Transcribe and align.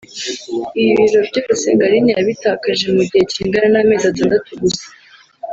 Ibi 0.81 0.93
biro 1.01 1.19
byose 1.29 1.65
ngo 1.73 1.83
Aline 1.87 2.11
yabitakaje 2.17 2.85
mu 2.95 3.03
gihe 3.09 3.23
kingana 3.31 3.67
n’amezi 3.73 4.05
atandatu 4.07 4.51
gusa 4.61 4.85